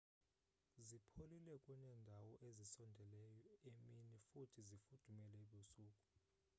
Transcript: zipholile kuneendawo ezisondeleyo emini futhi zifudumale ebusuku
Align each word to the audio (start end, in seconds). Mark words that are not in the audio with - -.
zipholile 0.87 1.53
kuneendawo 1.65 2.33
ezisondeleyo 2.47 3.45
emini 3.69 4.15
futhi 4.27 4.61
zifudumale 4.69 5.35
ebusuku 5.45 6.03